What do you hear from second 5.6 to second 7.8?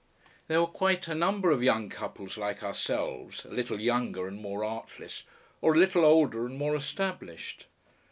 or a little older and more established.